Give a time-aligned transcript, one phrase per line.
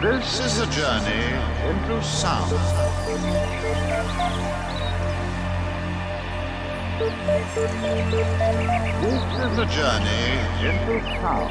[0.00, 1.34] This is a journey
[1.68, 2.52] into sound.
[9.02, 11.50] This is a journey into sound.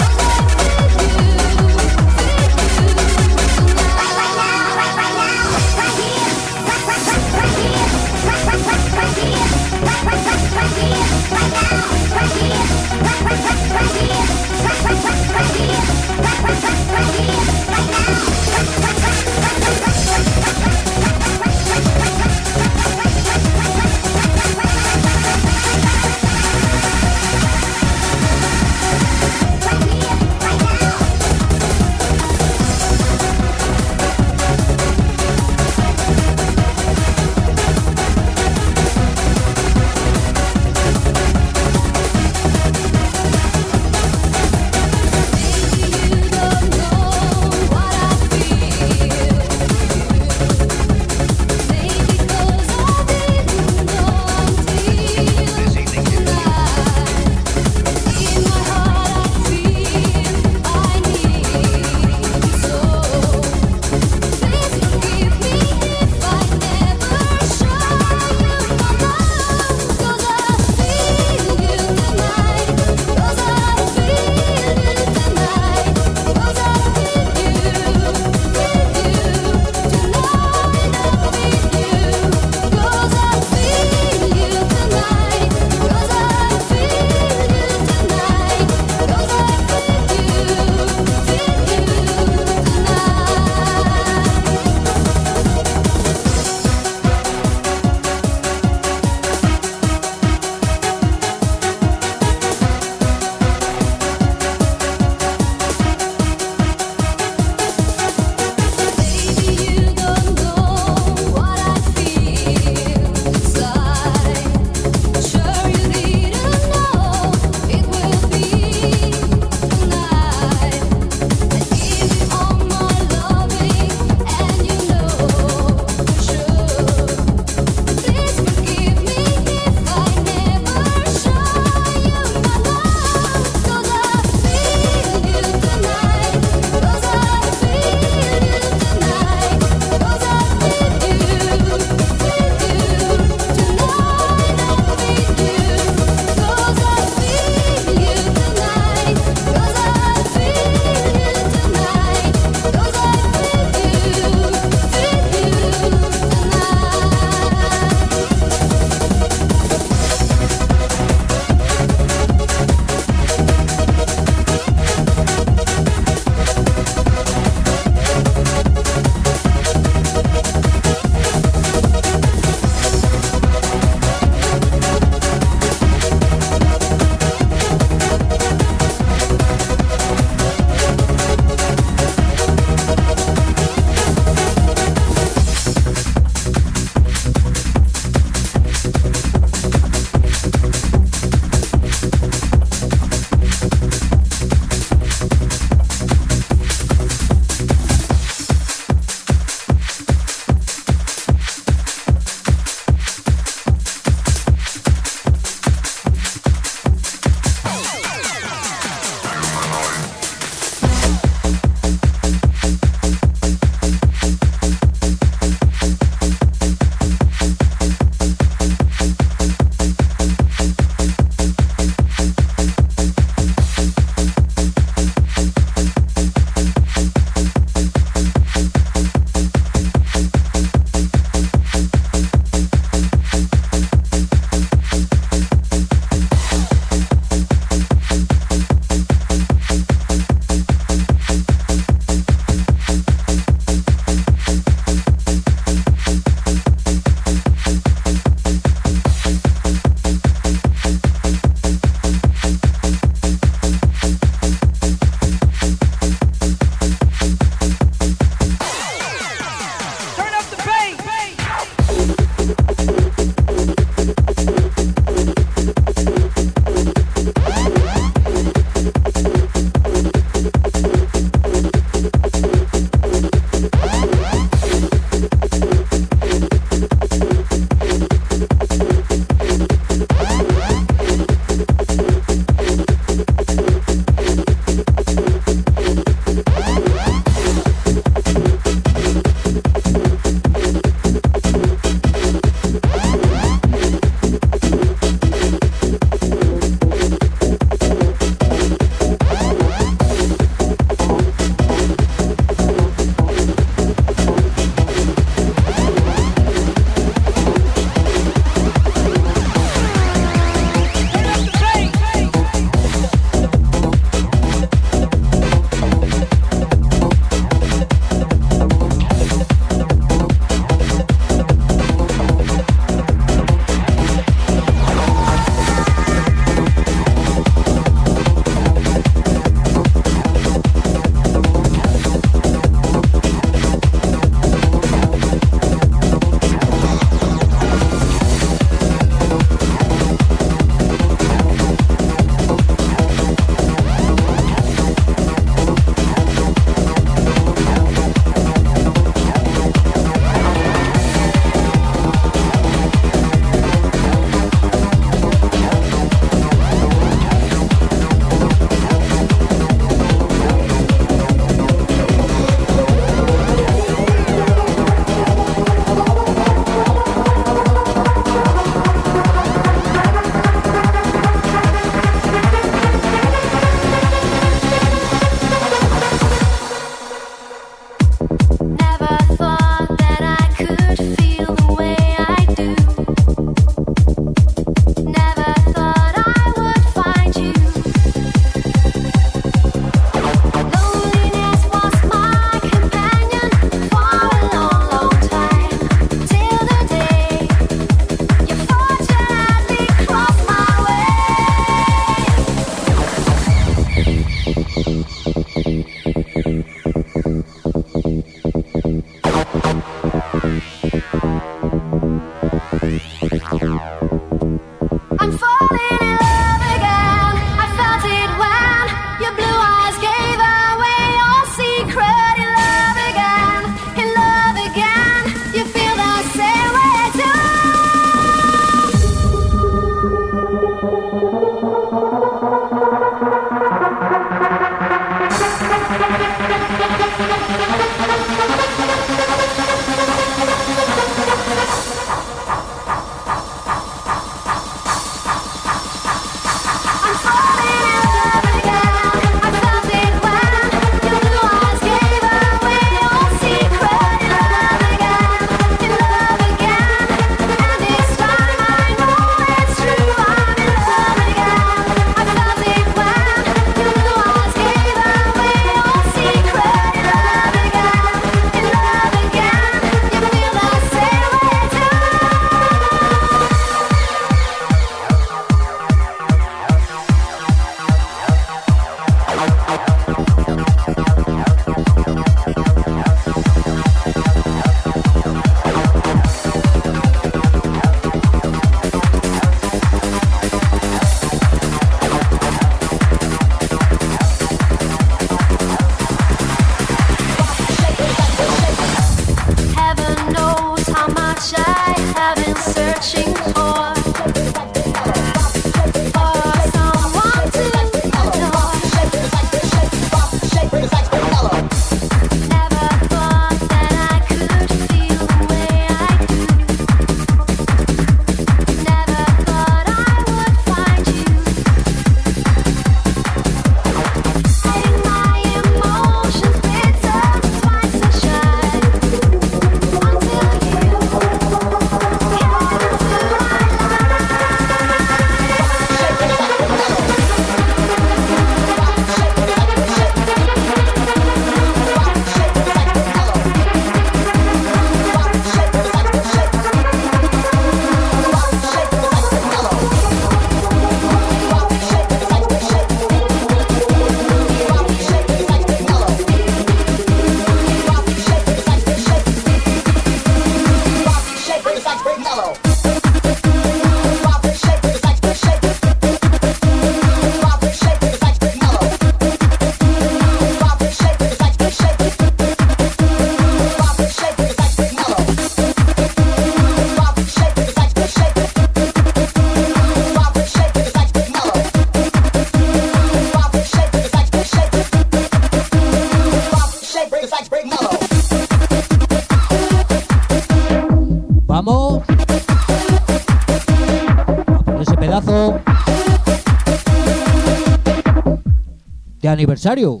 [599.34, 600.00] aniversario.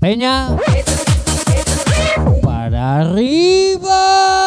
[0.00, 0.56] Peña.
[2.42, 4.40] Para arriba.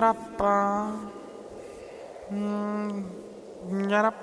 [0.00, 0.06] Eh,
[3.68, 4.16] nyarap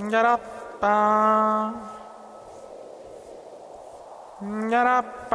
[0.00, 0.40] nyarap
[0.80, 1.68] eh,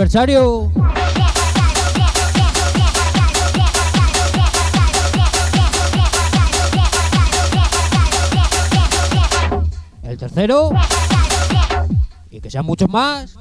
[0.09, 0.71] aniversario!
[10.03, 10.71] El tercero.
[12.31, 13.38] Y que sean muchos más.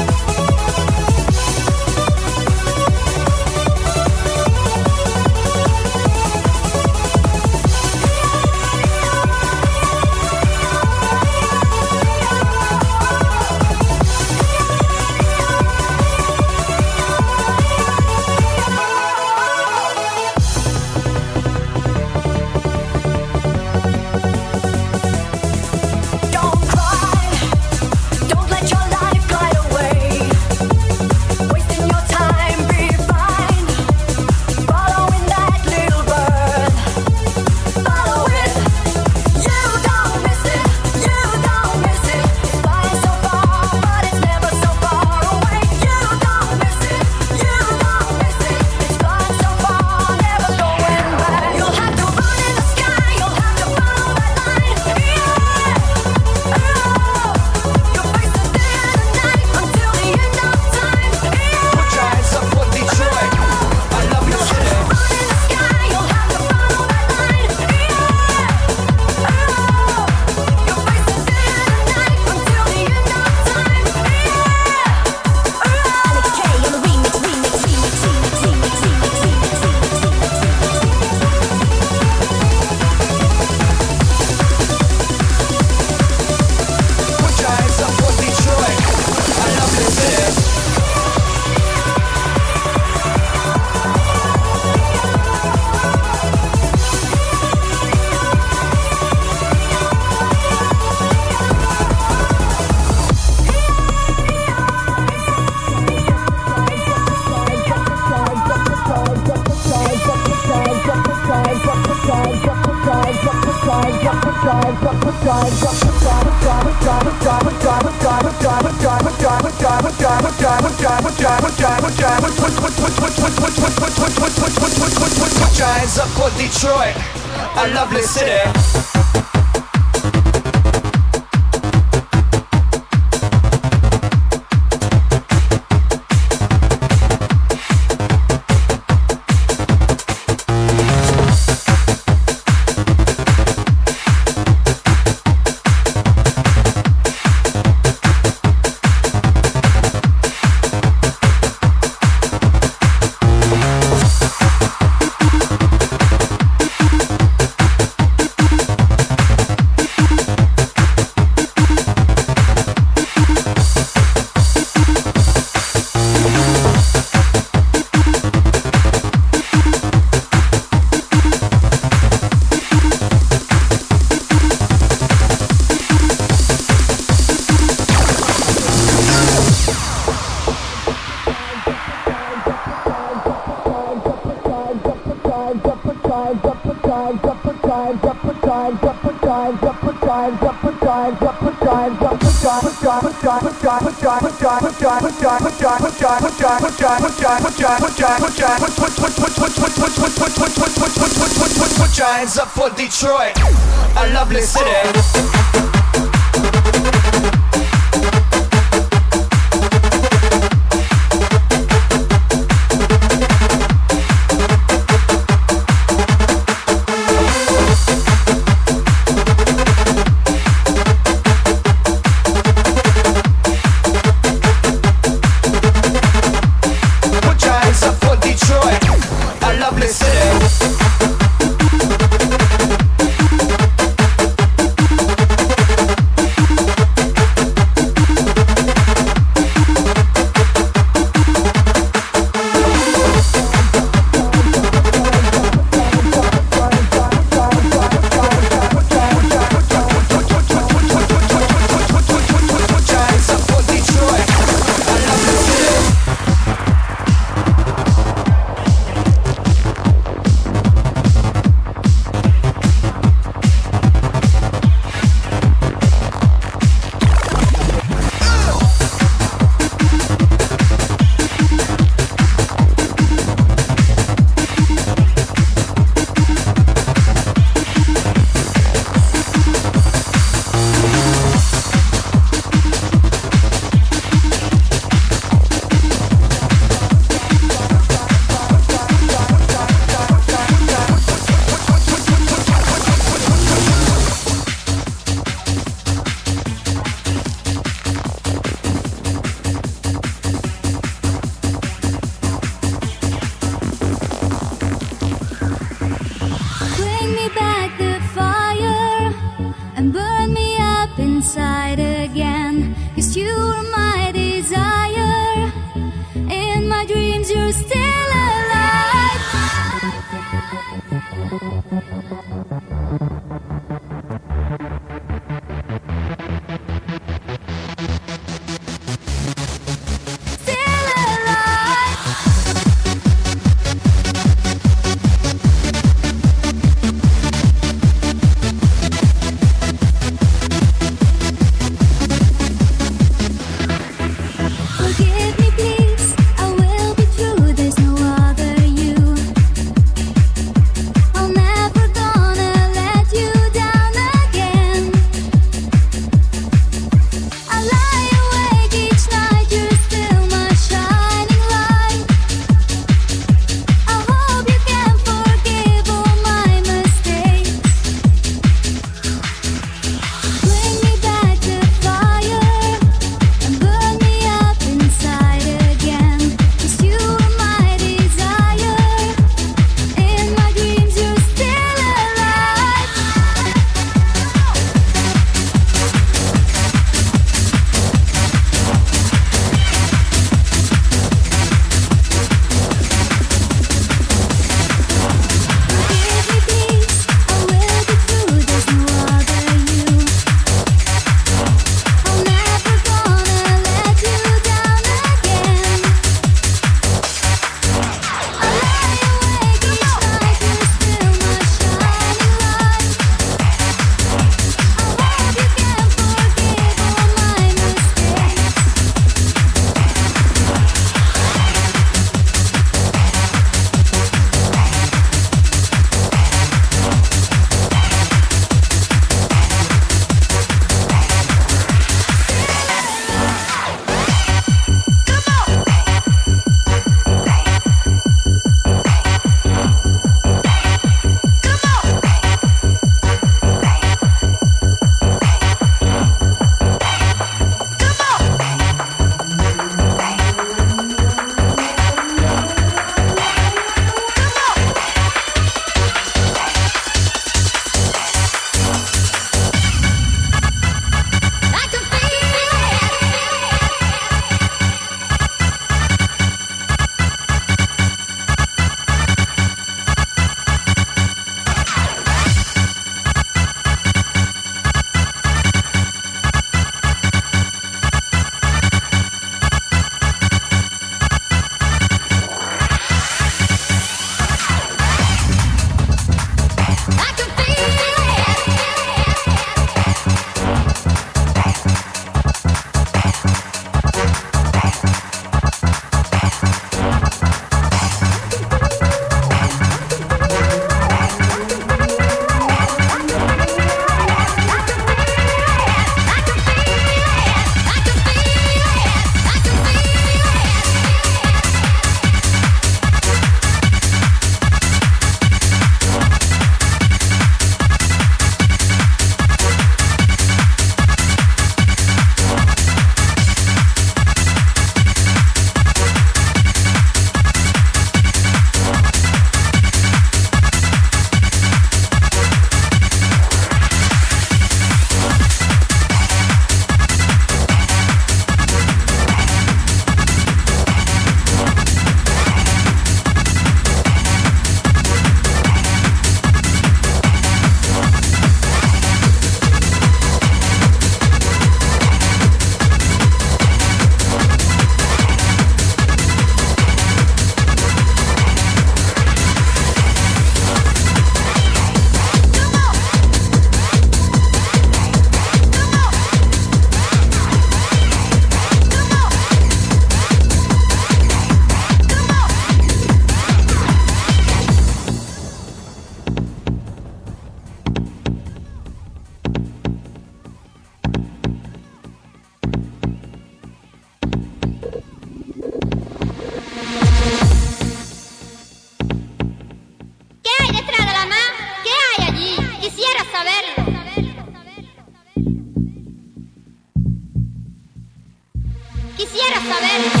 [599.47, 600.00] saber.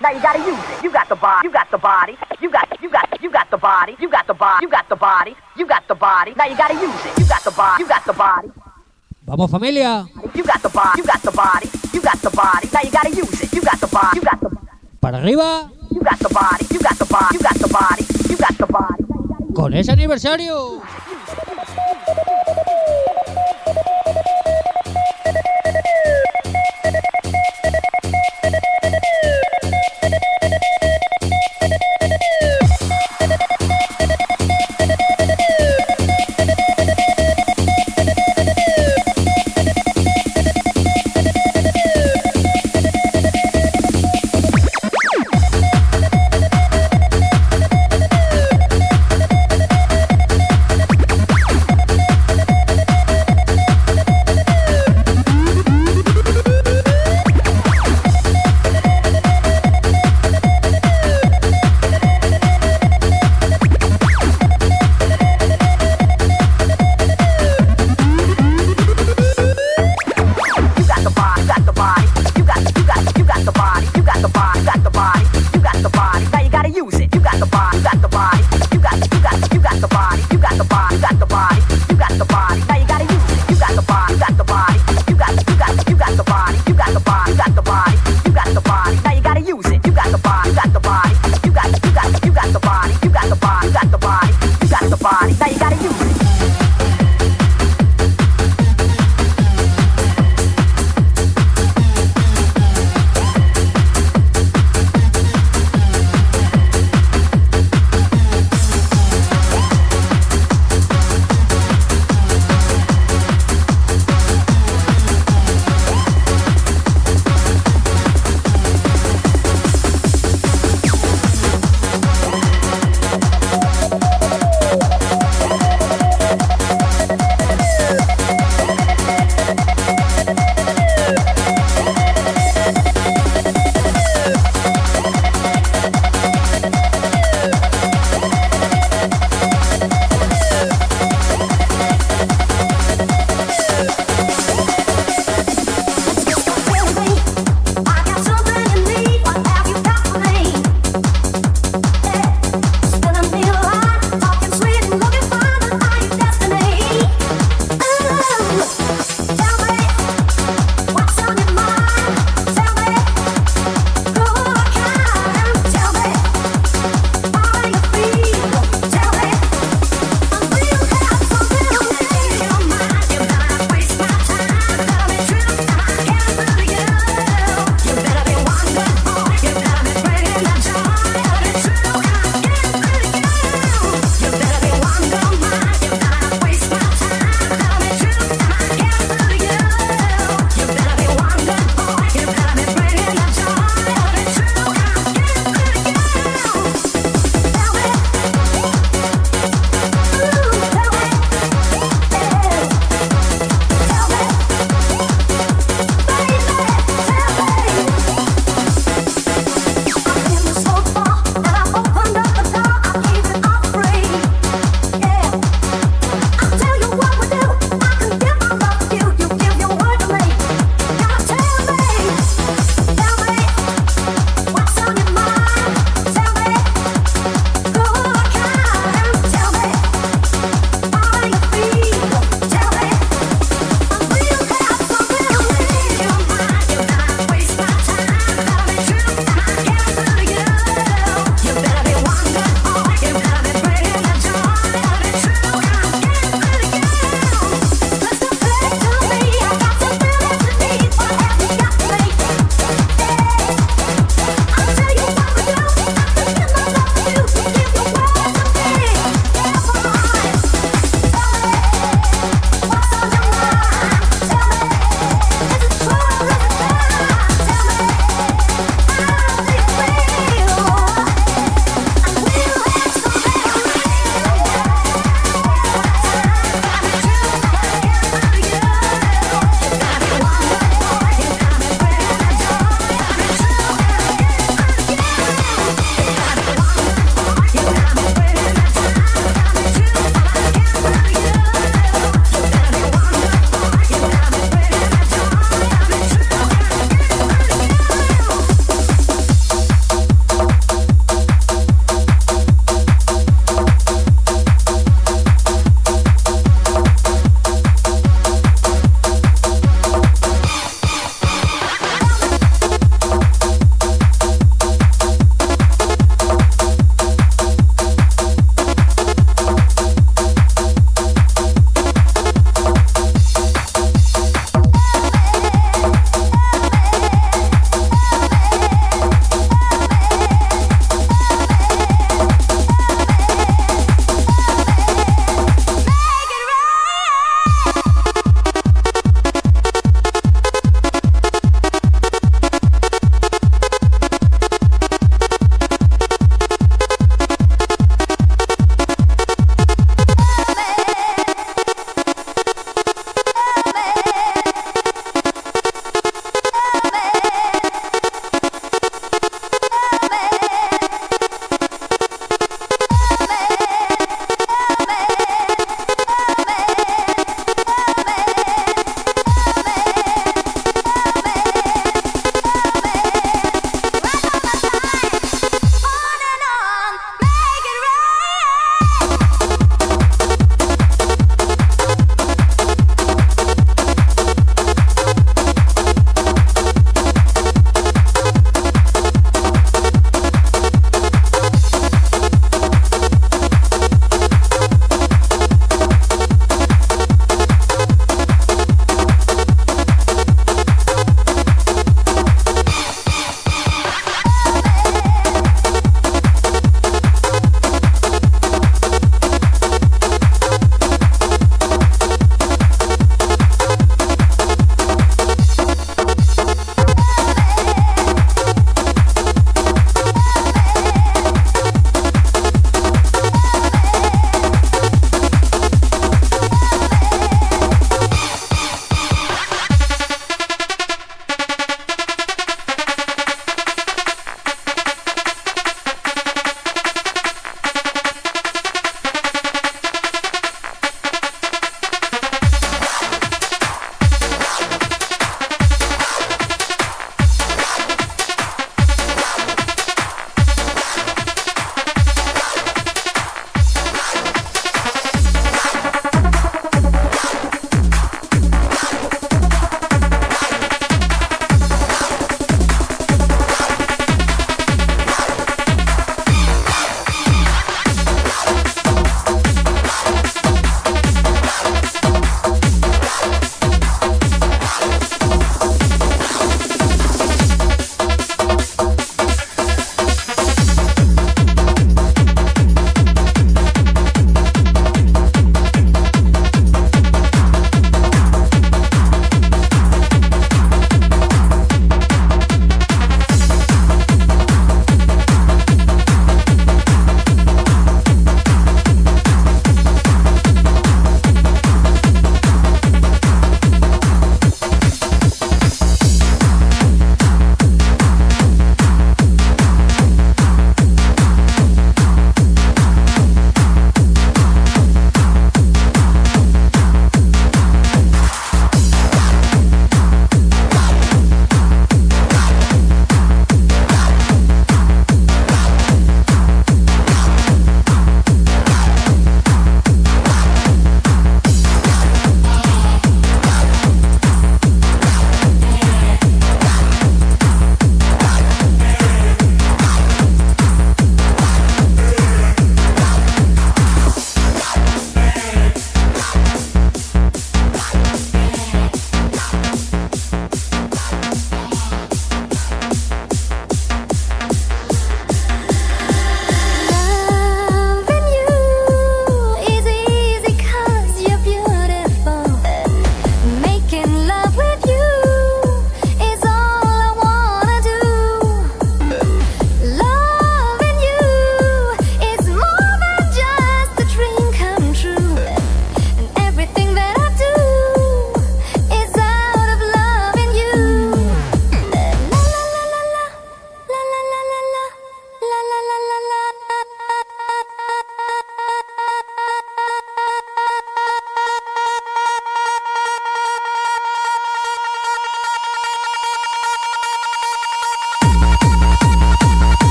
[0.00, 0.82] Now you gotta use it.
[0.82, 3.58] You got the body, you got the body, you got you got you got the
[3.58, 6.32] body, you got the body, you got the body, you got the body.
[6.36, 7.18] Now you gotta use it.
[7.18, 8.48] You got the body, you got the body,
[9.26, 10.06] Vamos familia.
[10.34, 12.68] you got the body, you got the body, you got the body.
[12.72, 13.52] Now you gotta use it.
[13.52, 14.48] You got the body, you got the
[15.00, 15.70] Para arriba.
[15.90, 18.66] you got the body, you got the body, you got the body, you got the
[18.66, 19.04] body.
[19.54, 20.80] Con ese aniversario.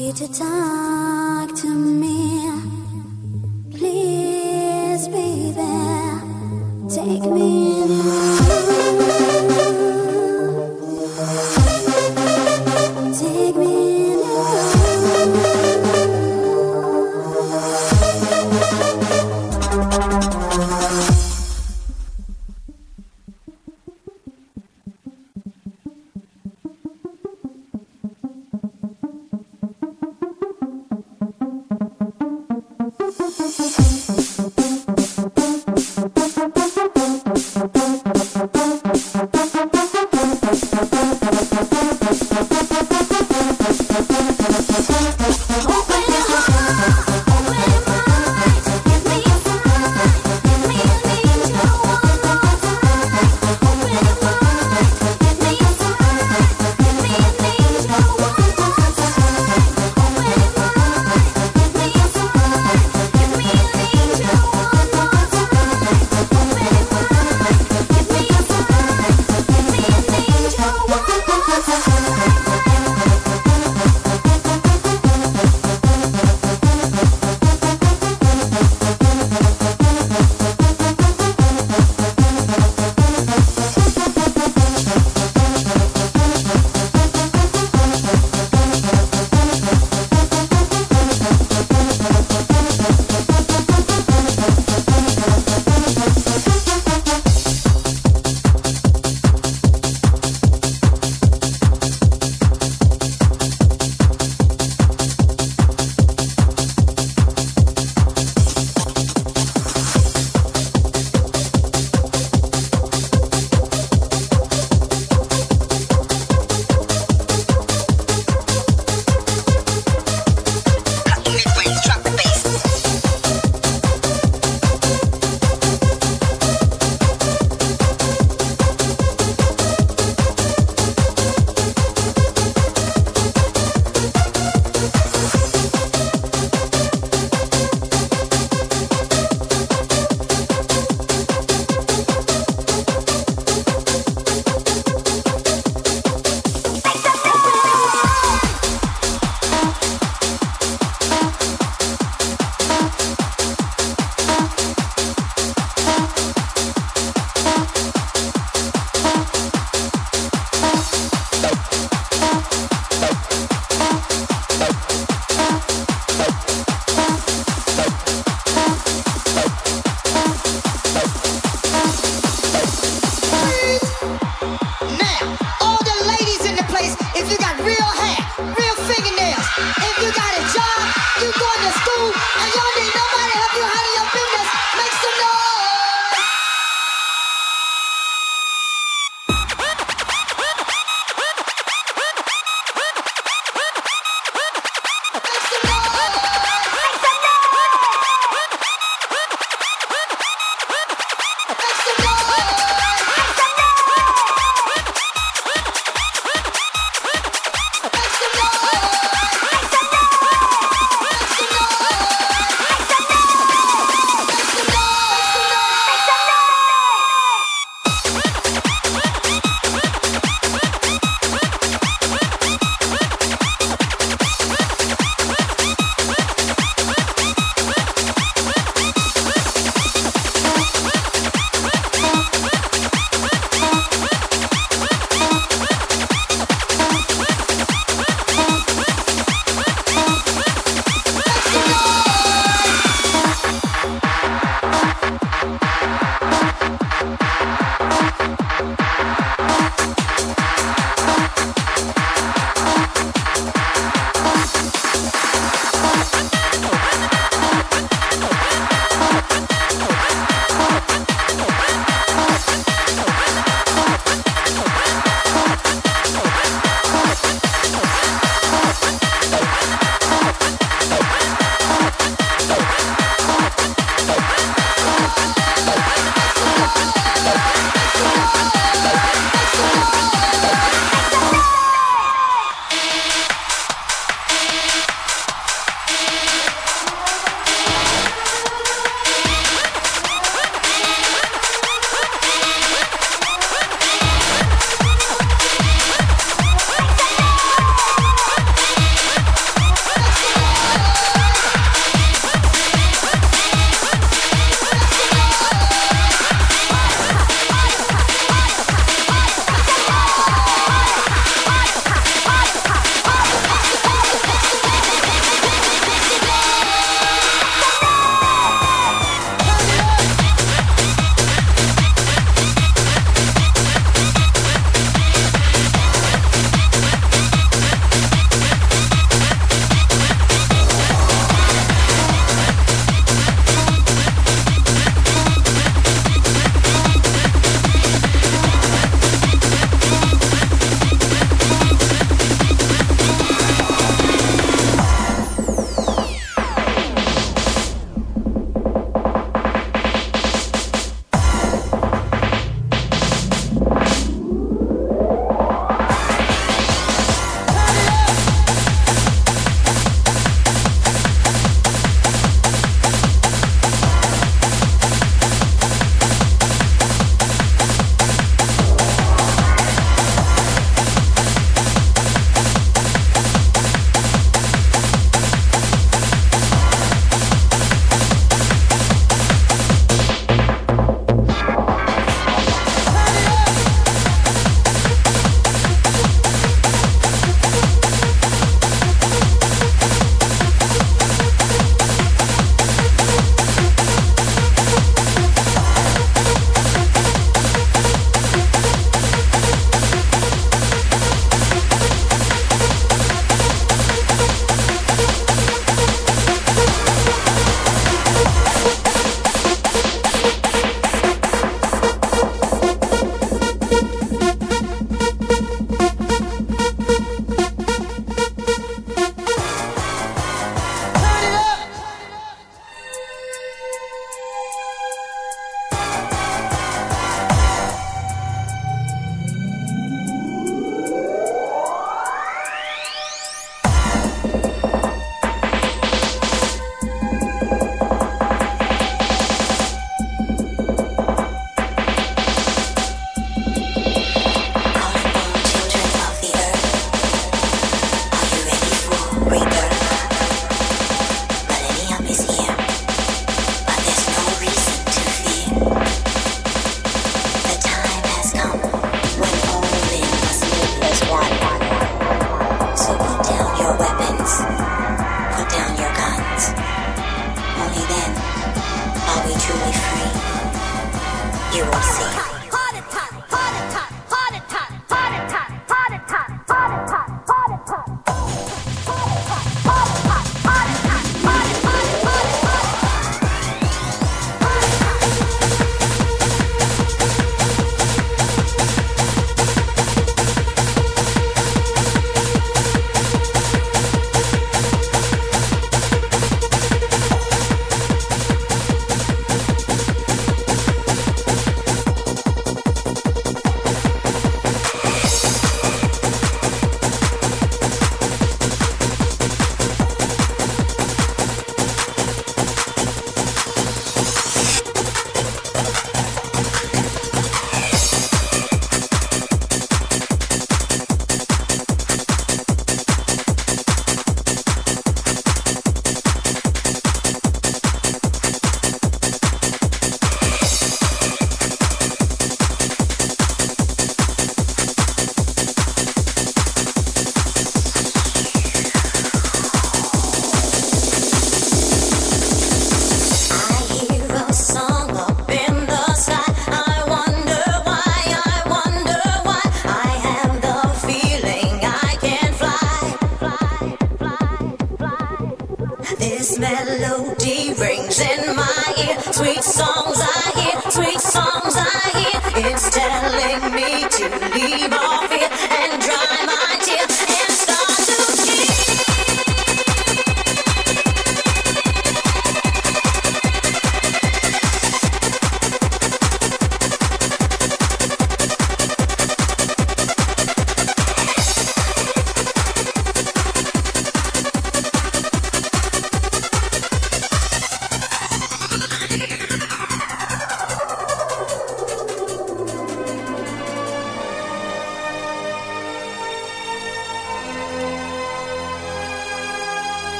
[0.00, 0.97] You to talk